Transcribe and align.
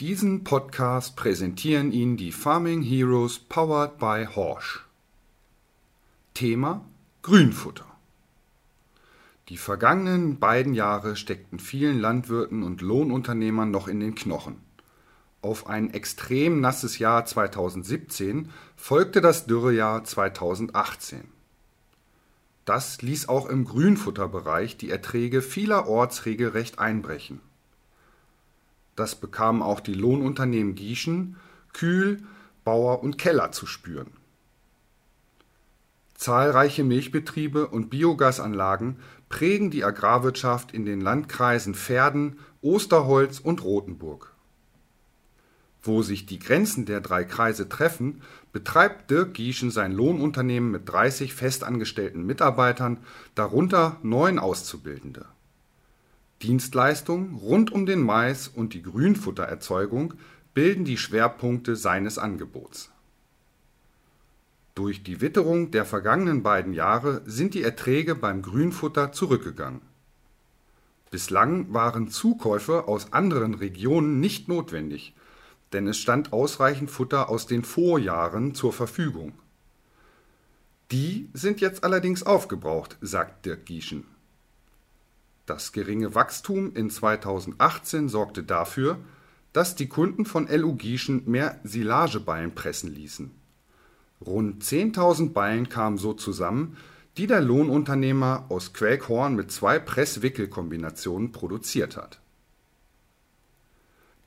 Diesen 0.00 0.44
Podcast 0.44 1.16
präsentieren 1.16 1.90
Ihnen 1.90 2.18
die 2.18 2.30
Farming 2.30 2.82
Heroes 2.82 3.38
powered 3.38 3.96
by 3.96 4.26
Horsch. 4.26 4.84
Thema 6.34 6.84
Grünfutter. 7.22 7.86
Die 9.48 9.56
vergangenen 9.56 10.38
beiden 10.38 10.74
Jahre 10.74 11.16
steckten 11.16 11.58
vielen 11.58 11.98
Landwirten 11.98 12.62
und 12.62 12.82
Lohnunternehmern 12.82 13.70
noch 13.70 13.88
in 13.88 14.00
den 14.00 14.14
Knochen. 14.14 14.58
Auf 15.40 15.66
ein 15.66 15.94
extrem 15.94 16.60
nasses 16.60 16.98
Jahr 16.98 17.24
2017 17.24 18.50
folgte 18.76 19.22
das 19.22 19.46
Dürrejahr 19.46 20.04
2018. 20.04 21.24
Das 22.66 23.00
ließ 23.00 23.30
auch 23.30 23.46
im 23.46 23.64
Grünfutterbereich 23.64 24.76
die 24.76 24.90
Erträge 24.90 25.40
vielerorts 25.40 26.26
regelrecht 26.26 26.78
einbrechen. 26.78 27.40
Das 28.96 29.14
bekamen 29.14 29.62
auch 29.62 29.80
die 29.80 29.94
Lohnunternehmen 29.94 30.74
Gieschen, 30.74 31.36
Kühl, 31.72 32.22
Bauer 32.64 33.02
und 33.02 33.18
Keller 33.18 33.52
zu 33.52 33.66
spüren. 33.66 34.10
Zahlreiche 36.14 36.82
Milchbetriebe 36.82 37.68
und 37.68 37.90
Biogasanlagen 37.90 38.96
prägen 39.28 39.70
die 39.70 39.84
Agrarwirtschaft 39.84 40.72
in 40.72 40.86
den 40.86 41.00
Landkreisen 41.00 41.74
Verden, 41.74 42.38
Osterholz 42.62 43.38
und 43.38 43.62
Rothenburg. 43.62 44.32
Wo 45.82 46.02
sich 46.02 46.26
die 46.26 46.38
Grenzen 46.38 46.86
der 46.86 47.00
drei 47.00 47.22
Kreise 47.24 47.68
treffen, 47.68 48.22
betreibt 48.52 49.10
Dirk 49.10 49.34
Gieschen 49.34 49.70
sein 49.70 49.92
Lohnunternehmen 49.92 50.70
mit 50.70 50.88
30 50.88 51.34
festangestellten 51.34 52.24
Mitarbeitern, 52.24 52.98
darunter 53.34 53.98
neun 54.02 54.38
Auszubildende. 54.38 55.26
Dienstleistungen 56.42 57.36
rund 57.36 57.72
um 57.72 57.86
den 57.86 58.02
Mais 58.02 58.48
und 58.48 58.74
die 58.74 58.82
Grünfuttererzeugung 58.82 60.14
bilden 60.54 60.84
die 60.84 60.98
Schwerpunkte 60.98 61.76
seines 61.76 62.18
Angebots. 62.18 62.90
Durch 64.74 65.02
die 65.02 65.22
Witterung 65.22 65.70
der 65.70 65.86
vergangenen 65.86 66.42
beiden 66.42 66.74
Jahre 66.74 67.22
sind 67.24 67.54
die 67.54 67.62
Erträge 67.62 68.14
beim 68.14 68.42
Grünfutter 68.42 69.10
zurückgegangen. 69.12 69.80
Bislang 71.10 71.72
waren 71.72 72.08
Zukäufe 72.08 72.86
aus 72.86 73.12
anderen 73.14 73.54
Regionen 73.54 74.20
nicht 74.20 74.48
notwendig, 74.48 75.14
denn 75.72 75.86
es 75.86 75.96
stand 75.96 76.32
ausreichend 76.32 76.90
Futter 76.90 77.30
aus 77.30 77.46
den 77.46 77.64
Vorjahren 77.64 78.54
zur 78.54 78.72
Verfügung. 78.72 79.32
Die 80.90 81.30
sind 81.32 81.60
jetzt 81.60 81.82
allerdings 81.82 82.22
aufgebraucht, 82.22 82.98
sagt 83.00 83.46
Dirk 83.46 83.64
Gieschen. 83.64 84.04
Das 85.46 85.72
geringe 85.72 86.14
Wachstum 86.14 86.74
in 86.74 86.90
2018 86.90 88.08
sorgte 88.08 88.42
dafür, 88.42 88.98
dass 89.52 89.76
die 89.76 89.88
Kunden 89.88 90.26
von 90.26 90.48
LU 90.48 90.74
Gieschen 90.74 91.22
mehr 91.26 91.60
Silageballen 91.62 92.54
pressen 92.54 92.92
ließen. 92.92 93.30
Rund 94.24 94.62
10.000 94.62 95.32
Ballen 95.32 95.68
kamen 95.68 95.98
so 95.98 96.12
zusammen, 96.12 96.76
die 97.16 97.26
der 97.26 97.40
Lohnunternehmer 97.40 98.46
aus 98.48 98.72
Quäkhorn 98.72 99.34
mit 99.34 99.50
zwei 99.50 99.78
Presswickelkombinationen 99.78 101.32
produziert 101.32 101.96
hat. 101.96 102.20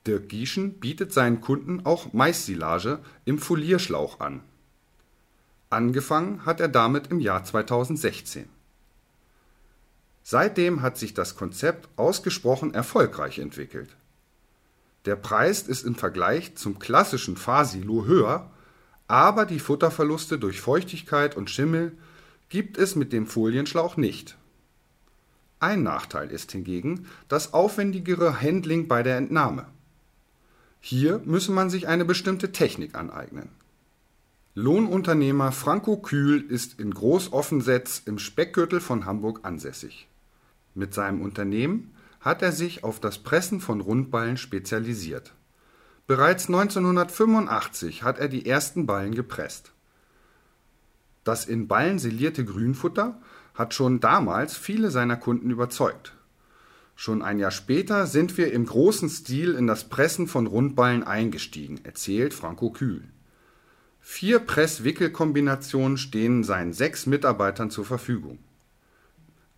Dirk 0.08 0.30
Gieschen 0.30 0.80
bietet 0.80 1.14
seinen 1.14 1.42
Kunden 1.42 1.86
auch 1.86 2.14
Maissilage 2.14 3.00
im 3.26 3.38
Folierschlauch 3.38 4.20
an. 4.22 4.42
Angefangen 5.70 6.46
hat 6.46 6.62
er 6.62 6.70
damit 6.70 7.08
im 7.08 7.20
Jahr 7.20 7.44
2016. 7.44 8.50
Seitdem 10.24 10.82
hat 10.82 10.98
sich 10.98 11.14
das 11.14 11.36
Konzept 11.36 11.90
ausgesprochen 11.96 12.74
erfolgreich 12.74 13.40
entwickelt. 13.40 13.96
Der 15.06 15.16
Preis 15.16 15.62
ist 15.62 15.86
im 15.86 15.96
Vergleich 15.96 16.56
zum 16.56 16.78
klassischen 16.78 17.38
Fahrsilo 17.38 18.06
höher, 18.06 18.52
aber 19.08 19.46
die 19.46 19.60
Futterverluste 19.60 20.38
durch 20.38 20.62
Feuchtigkeit 20.62 21.36
und 21.36 21.50
Schimmel 21.50 21.98
gibt 22.50 22.78
es 22.78 22.96
mit 22.96 23.14
dem 23.14 23.26
Folienschlauch 23.26 23.98
nicht. 23.98 24.38
Ein 25.60 25.84
Nachteil 25.84 26.32
ist 26.32 26.52
hingegen 26.52 27.08
das 27.28 27.54
aufwendigere 27.54 28.42
Handling 28.42 28.88
bei 28.88 29.04
der 29.04 29.18
Entnahme. 29.18 29.68
Hier 30.82 31.22
müsse 31.26 31.52
man 31.52 31.70
sich 31.70 31.88
eine 31.88 32.06
bestimmte 32.06 32.52
Technik 32.52 32.96
aneignen. 32.96 33.50
Lohnunternehmer 34.54 35.52
Franco 35.54 35.98
Kühl 35.98 36.42
ist 36.42 36.80
in 36.80 36.94
Großoffensetz 36.94 38.02
im 38.06 38.20
Speckgürtel 38.20 38.82
von 38.82 39.06
Hamburg 39.06 39.40
ansässig. 39.44 40.09
Mit 40.74 40.94
seinem 40.94 41.22
Unternehmen 41.22 41.94
hat 42.20 42.42
er 42.42 42.52
sich 42.52 42.84
auf 42.84 43.00
das 43.00 43.20
Pressen 43.20 43.60
von 43.60 43.82
Rundballen 43.82 44.38
spezialisiert. 44.38 45.34
Bereits 46.08 46.48
1985 46.48 48.04
hat 48.04 48.20
er 48.20 48.28
die 48.28 48.46
ersten 48.46 48.86
Ballen 48.86 49.14
gepresst. 49.14 49.72
Das 51.24 51.46
in 51.46 51.68
Ballen 51.68 52.00
silierte 52.00 52.44
Grünfutter 52.44 53.22
hat 53.54 53.74
schon 53.74 54.00
damals 54.00 54.58
viele 54.58 54.90
seiner 54.90 55.18
Kunden 55.18 55.52
überzeugt. 55.52 56.16
Schon 56.96 57.22
ein 57.22 57.40
Jahr 57.40 57.52
später 57.52 58.08
sind 58.08 58.38
wir 58.38 58.52
im 58.52 58.66
großen 58.66 59.10
Stil 59.10 59.54
in 59.54 59.68
das 59.68 59.88
Pressen 59.88 60.28
von 60.28 60.48
Rundballen 60.48 61.04
eingestiegen, 61.04 61.80
erzählt 61.84 62.34
Franco 62.34 62.72
Kühl. 62.72 63.04
Vier 64.02 64.40
Press-Wickel-Kombinationen 64.40 65.98
stehen 65.98 66.44
seinen 66.44 66.74
sechs 66.74 67.06
Mitarbeitern 67.06 67.70
zur 67.70 67.86
Verfügung. 67.86 68.40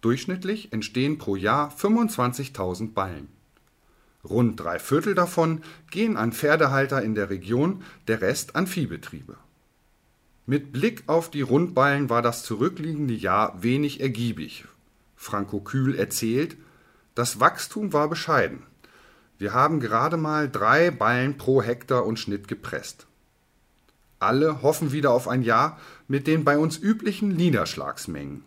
Durchschnittlich 0.02 0.74
entstehen 0.74 1.18
pro 1.18 1.36
Jahr 1.36 1.72
25.000 1.72 2.94
Ballen. 2.94 3.28
Rund 4.24 4.60
drei 4.60 4.80
Viertel 4.80 5.16
davon 5.16 5.62
gehen 5.90 6.18
an 6.18 6.32
Pferdehalter 6.32 7.02
in 7.02 7.16
der 7.16 7.30
Region, 7.30 7.84
der 8.08 8.22
Rest 8.22 8.56
an 8.56 8.68
Viehbetriebe. 8.68 9.36
Mit 10.46 10.72
Blick 10.72 11.04
auf 11.08 11.30
die 11.30 11.42
Rundballen 11.42 12.10
war 12.10 12.22
das 12.22 12.44
zurückliegende 12.44 13.14
Jahr 13.14 13.62
wenig 13.64 14.02
ergiebig. 14.02 14.66
Franco 15.16 15.60
Kühl 15.60 15.96
erzählt, 15.96 16.58
das 17.16 17.40
Wachstum 17.40 17.94
war 17.94 18.10
bescheiden. 18.10 18.64
Wir 19.38 19.54
haben 19.54 19.80
gerade 19.80 20.18
mal 20.18 20.50
drei 20.50 20.92
Ballen 20.92 21.38
pro 21.38 21.62
Hektar 21.62 22.06
und 22.06 22.20
Schnitt 22.20 22.48
gepresst. 22.48 23.08
Alle 24.20 24.62
hoffen 24.62 24.92
wieder 24.92 25.12
auf 25.12 25.28
ein 25.28 25.42
Jahr 25.42 25.80
mit 26.08 26.28
den 26.28 26.44
bei 26.44 26.58
uns 26.58 26.78
üblichen 26.78 27.30
Niederschlagsmengen. 27.30 28.44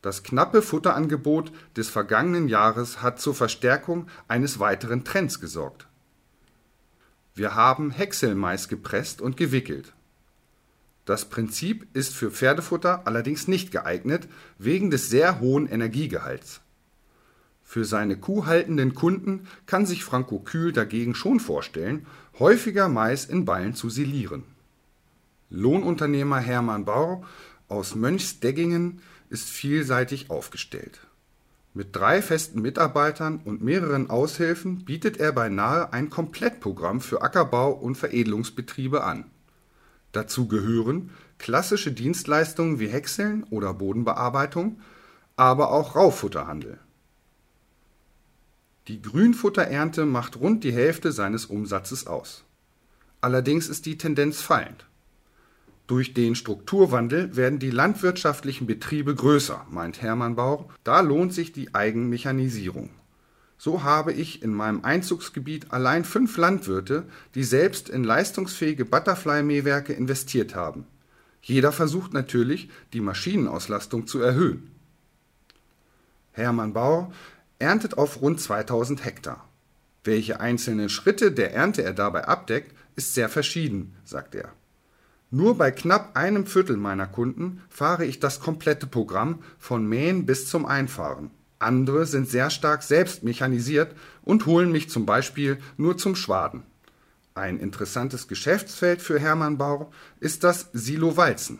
Das 0.00 0.22
knappe 0.22 0.62
Futterangebot 0.62 1.52
des 1.76 1.88
vergangenen 1.88 2.48
Jahres 2.48 3.02
hat 3.02 3.20
zur 3.20 3.34
Verstärkung 3.34 4.06
eines 4.28 4.60
weiteren 4.60 5.04
Trends 5.04 5.40
gesorgt. 5.40 5.88
Wir 7.34 7.54
haben 7.54 7.90
Häckselmais 7.90 8.68
gepresst 8.68 9.20
und 9.20 9.36
gewickelt. 9.36 9.92
Das 11.04 11.24
Prinzip 11.24 11.86
ist 11.94 12.14
für 12.14 12.30
Pferdefutter 12.30 13.06
allerdings 13.06 13.48
nicht 13.48 13.70
geeignet, 13.70 14.28
wegen 14.58 14.90
des 14.90 15.08
sehr 15.08 15.40
hohen 15.40 15.66
Energiegehalts. 15.66 16.60
Für 17.62 17.84
seine 17.84 18.16
kuhhaltenden 18.16 18.94
Kunden 18.94 19.46
kann 19.66 19.84
sich 19.84 20.04
Franco 20.04 20.38
Kühl 20.38 20.72
dagegen 20.72 21.14
schon 21.14 21.40
vorstellen, 21.40 22.06
häufiger 22.38 22.88
Mais 22.88 23.24
in 23.24 23.44
Ballen 23.44 23.74
zu 23.74 23.90
silieren. 23.90 24.44
Lohnunternehmer 25.50 26.38
Hermann 26.38 26.84
Bau 26.84 27.24
aus 27.68 27.94
Mönchsdeggingen 27.94 29.00
ist 29.30 29.48
vielseitig 29.48 30.30
aufgestellt. 30.30 31.00
Mit 31.74 31.94
drei 31.94 32.22
festen 32.22 32.60
Mitarbeitern 32.60 33.40
und 33.44 33.62
mehreren 33.62 34.10
Aushilfen 34.10 34.84
bietet 34.84 35.18
er 35.18 35.32
beinahe 35.32 35.92
ein 35.92 36.10
Komplettprogramm 36.10 37.00
für 37.00 37.22
Ackerbau 37.22 37.72
und 37.72 37.96
Veredelungsbetriebe 37.96 39.04
an. 39.04 39.26
Dazu 40.12 40.48
gehören 40.48 41.10
klassische 41.38 41.92
Dienstleistungen 41.92 42.80
wie 42.80 42.88
Häckseln 42.88 43.44
oder 43.44 43.74
Bodenbearbeitung, 43.74 44.80
aber 45.36 45.70
auch 45.70 45.94
Raufutterhandel. 45.94 46.78
Die 48.88 49.02
Grünfutterernte 49.02 50.06
macht 50.06 50.40
rund 50.40 50.64
die 50.64 50.72
Hälfte 50.72 51.12
seines 51.12 51.46
Umsatzes 51.46 52.06
aus. 52.06 52.42
Allerdings 53.20 53.68
ist 53.68 53.84
die 53.84 53.98
Tendenz 53.98 54.40
fallend. 54.40 54.86
Durch 55.88 56.12
den 56.12 56.34
Strukturwandel 56.34 57.34
werden 57.34 57.58
die 57.58 57.70
landwirtschaftlichen 57.70 58.66
Betriebe 58.66 59.14
größer, 59.14 59.66
meint 59.70 60.02
Hermann 60.02 60.36
Bauch. 60.36 60.66
Da 60.84 61.00
lohnt 61.00 61.32
sich 61.32 61.52
die 61.54 61.74
Eigenmechanisierung. 61.74 62.90
So 63.56 63.82
habe 63.82 64.12
ich 64.12 64.42
in 64.42 64.52
meinem 64.52 64.84
Einzugsgebiet 64.84 65.72
allein 65.72 66.04
fünf 66.04 66.36
Landwirte, 66.36 67.04
die 67.34 67.42
selbst 67.42 67.88
in 67.88 68.04
leistungsfähige 68.04 68.84
Butterfly-Mähwerke 68.84 69.94
investiert 69.94 70.54
haben. 70.54 70.84
Jeder 71.40 71.72
versucht 71.72 72.12
natürlich, 72.12 72.68
die 72.92 73.00
Maschinenauslastung 73.00 74.06
zu 74.06 74.20
erhöhen. 74.20 74.70
Hermann 76.32 76.74
Bauer 76.74 77.12
erntet 77.58 77.96
auf 77.96 78.20
rund 78.20 78.42
2000 78.42 79.06
Hektar. 79.06 79.48
Welche 80.04 80.38
einzelnen 80.38 80.90
Schritte 80.90 81.32
der 81.32 81.54
Ernte 81.54 81.82
er 81.82 81.94
dabei 81.94 82.28
abdeckt, 82.28 82.76
ist 82.94 83.14
sehr 83.14 83.30
verschieden, 83.30 83.96
sagt 84.04 84.34
er. 84.34 84.52
Nur 85.30 85.58
bei 85.58 85.70
knapp 85.70 86.16
einem 86.16 86.46
Viertel 86.46 86.78
meiner 86.78 87.06
Kunden 87.06 87.60
fahre 87.68 88.06
ich 88.06 88.18
das 88.18 88.40
komplette 88.40 88.86
Programm 88.86 89.40
von 89.58 89.86
Mähen 89.86 90.24
bis 90.24 90.48
zum 90.48 90.64
Einfahren. 90.64 91.30
Andere 91.58 92.06
sind 92.06 92.28
sehr 92.28 92.50
stark 92.50 92.82
selbst 92.82 93.24
mechanisiert 93.24 93.94
und 94.22 94.46
holen 94.46 94.72
mich 94.72 94.88
zum 94.88 95.04
Beispiel 95.04 95.58
nur 95.76 95.98
zum 95.98 96.14
Schwaden. 96.16 96.62
Ein 97.34 97.60
interessantes 97.60 98.26
Geschäftsfeld 98.26 99.02
für 99.02 99.18
Hermann 99.18 99.58
Bau 99.58 99.92
ist 100.18 100.44
das 100.44 100.70
Silo-Walzen. 100.72 101.58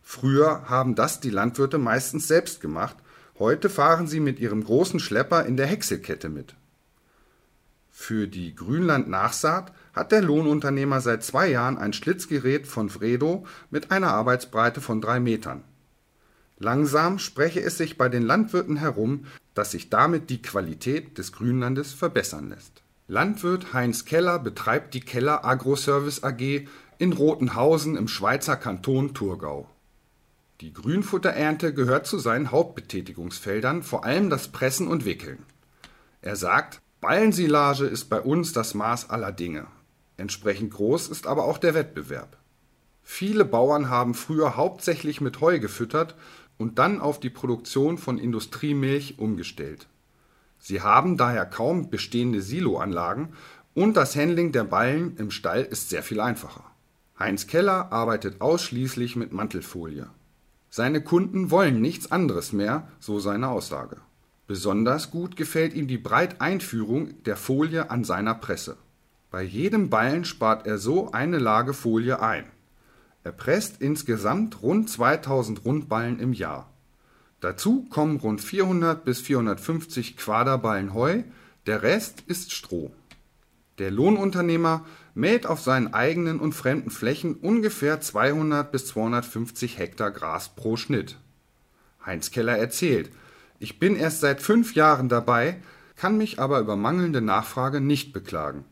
Früher 0.00 0.68
haben 0.68 0.94
das 0.94 1.20
die 1.20 1.30
Landwirte 1.30 1.78
meistens 1.78 2.28
selbst 2.28 2.60
gemacht, 2.60 2.96
heute 3.38 3.68
fahren 3.68 4.06
sie 4.06 4.20
mit 4.20 4.38
ihrem 4.38 4.62
großen 4.62 5.00
Schlepper 5.00 5.44
in 5.44 5.56
der 5.56 5.66
Häckselkette 5.66 6.28
mit. 6.28 6.54
Für 8.02 8.26
die 8.26 8.54
Grünland-Nachsaat 8.54 9.74
hat 9.92 10.10
der 10.10 10.22
Lohnunternehmer 10.22 11.02
seit 11.02 11.22
zwei 11.22 11.48
Jahren 11.48 11.76
ein 11.76 11.92
Schlitzgerät 11.92 12.66
von 12.66 12.88
Fredo 12.88 13.44
mit 13.68 13.90
einer 13.90 14.08
Arbeitsbreite 14.08 14.80
von 14.80 15.02
drei 15.02 15.20
Metern. 15.20 15.62
Langsam 16.58 17.18
spreche 17.18 17.60
es 17.60 17.76
sich 17.76 17.98
bei 17.98 18.08
den 18.08 18.22
Landwirten 18.22 18.76
herum, 18.76 19.26
dass 19.52 19.72
sich 19.72 19.90
damit 19.90 20.30
die 20.30 20.40
Qualität 20.40 21.18
des 21.18 21.32
Grünlandes 21.32 21.92
verbessern 21.92 22.48
lässt. 22.48 22.82
Landwirt 23.06 23.74
Heinz 23.74 24.06
Keller 24.06 24.38
betreibt 24.38 24.94
die 24.94 25.02
Keller 25.02 25.44
Agroservice 25.44 26.24
AG 26.24 26.66
in 26.96 27.12
Rotenhausen 27.12 27.98
im 27.98 28.08
Schweizer 28.08 28.56
Kanton 28.56 29.12
Thurgau. 29.12 29.68
Die 30.62 30.72
Grünfutterernte 30.72 31.74
gehört 31.74 32.06
zu 32.06 32.18
seinen 32.18 32.50
Hauptbetätigungsfeldern, 32.50 33.82
vor 33.82 34.06
allem 34.06 34.30
das 34.30 34.48
Pressen 34.48 34.88
und 34.88 35.04
Wickeln. 35.04 35.44
Er 36.22 36.36
sagt, 36.36 36.80
Ballensilage 37.00 37.86
ist 37.86 38.10
bei 38.10 38.20
uns 38.20 38.52
das 38.52 38.74
Maß 38.74 39.08
aller 39.08 39.32
Dinge. 39.32 39.66
Entsprechend 40.18 40.74
groß 40.74 41.08
ist 41.08 41.26
aber 41.26 41.44
auch 41.44 41.56
der 41.56 41.72
Wettbewerb. 41.72 42.36
Viele 43.02 43.46
Bauern 43.46 43.88
haben 43.88 44.12
früher 44.12 44.56
hauptsächlich 44.56 45.22
mit 45.22 45.40
Heu 45.40 45.58
gefüttert 45.60 46.14
und 46.58 46.78
dann 46.78 47.00
auf 47.00 47.18
die 47.18 47.30
Produktion 47.30 47.96
von 47.96 48.18
Industriemilch 48.18 49.18
umgestellt. 49.18 49.88
Sie 50.58 50.82
haben 50.82 51.16
daher 51.16 51.46
kaum 51.46 51.88
bestehende 51.88 52.42
Siloanlagen 52.42 53.30
und 53.72 53.96
das 53.96 54.14
Handling 54.14 54.52
der 54.52 54.64
Ballen 54.64 55.16
im 55.16 55.30
Stall 55.30 55.62
ist 55.62 55.88
sehr 55.88 56.02
viel 56.02 56.20
einfacher. 56.20 56.64
Heinz 57.18 57.46
Keller 57.46 57.90
arbeitet 57.92 58.42
ausschließlich 58.42 59.16
mit 59.16 59.32
Mantelfolie. 59.32 60.10
Seine 60.68 61.02
Kunden 61.02 61.50
wollen 61.50 61.80
nichts 61.80 62.12
anderes 62.12 62.52
mehr, 62.52 62.88
so 63.00 63.20
seine 63.20 63.48
Aussage. 63.48 63.96
Besonders 64.50 65.12
gut 65.12 65.36
gefällt 65.36 65.74
ihm 65.74 65.86
die 65.86 65.96
Breiteinführung 65.96 67.22
der 67.22 67.36
Folie 67.36 67.88
an 67.88 68.02
seiner 68.02 68.34
Presse. 68.34 68.76
Bei 69.30 69.44
jedem 69.44 69.90
Ballen 69.90 70.24
spart 70.24 70.66
er 70.66 70.78
so 70.78 71.12
eine 71.12 71.38
Lage 71.38 71.72
Folie 71.72 72.20
ein. 72.20 72.46
Er 73.22 73.30
presst 73.30 73.80
insgesamt 73.80 74.60
rund 74.60 74.90
2000 74.90 75.64
Rundballen 75.64 76.18
im 76.18 76.32
Jahr. 76.32 76.68
Dazu 77.38 77.86
kommen 77.90 78.16
rund 78.16 78.40
400 78.40 79.04
bis 79.04 79.20
450 79.20 80.16
Quaderballen 80.16 80.94
Heu, 80.94 81.22
der 81.66 81.84
Rest 81.84 82.24
ist 82.26 82.50
Stroh. 82.50 82.90
Der 83.78 83.92
Lohnunternehmer 83.92 84.84
mäht 85.14 85.46
auf 85.46 85.60
seinen 85.60 85.94
eigenen 85.94 86.40
und 86.40 86.56
fremden 86.56 86.90
Flächen 86.90 87.36
ungefähr 87.36 88.00
200 88.00 88.72
bis 88.72 88.86
250 88.86 89.78
Hektar 89.78 90.10
Gras 90.10 90.48
pro 90.48 90.76
Schnitt. 90.76 91.18
Heinz 92.04 92.32
Keller 92.32 92.58
erzählt, 92.58 93.10
ich 93.60 93.78
bin 93.78 93.94
erst 93.94 94.20
seit 94.20 94.40
fünf 94.40 94.74
Jahren 94.74 95.10
dabei, 95.10 95.60
kann 95.94 96.16
mich 96.16 96.40
aber 96.40 96.60
über 96.60 96.76
mangelnde 96.76 97.20
Nachfrage 97.20 97.80
nicht 97.80 98.14
beklagen. 98.14 98.64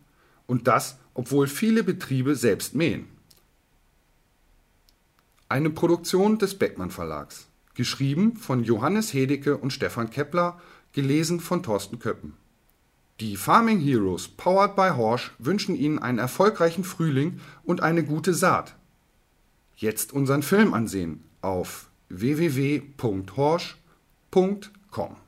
Und 0.46 0.66
das, 0.66 0.98
obwohl 1.12 1.46
viele 1.46 1.84
Betriebe 1.84 2.34
selbst 2.34 2.74
mähen. 2.74 3.06
Eine 5.50 5.68
Produktion 5.68 6.38
des 6.38 6.58
Beckmann 6.58 6.90
Verlags. 6.90 7.48
Geschrieben 7.74 8.36
von 8.36 8.64
Johannes 8.64 9.12
Hedecke 9.12 9.58
und 9.58 9.74
Stefan 9.74 10.08
Kepler, 10.08 10.58
gelesen 10.92 11.38
von 11.38 11.62
Thorsten 11.62 11.98
Köppen. 11.98 12.32
Die 13.20 13.36
Farming 13.36 13.80
Heroes, 13.80 14.28
powered 14.28 14.74
by 14.74 14.90
Horsch, 14.96 15.32
wünschen 15.38 15.74
Ihnen 15.74 15.98
einen 15.98 16.18
erfolgreichen 16.18 16.84
Frühling 16.84 17.40
und 17.62 17.82
eine 17.82 18.04
gute 18.04 18.32
Saat. 18.32 18.74
Jetzt 19.76 20.14
unseren 20.14 20.42
Film 20.42 20.72
ansehen 20.72 21.24
auf 21.42 21.90
com. 24.98 25.27